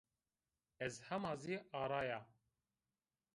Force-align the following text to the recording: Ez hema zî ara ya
Ez 0.85 0.93
hema 1.07 1.33
zî 1.43 1.55
ara 1.81 2.01
ya 2.11 2.19